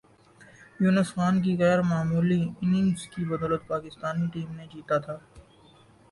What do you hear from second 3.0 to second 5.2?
کی بدولت پاکستانی ٹیم نے جیتا تھا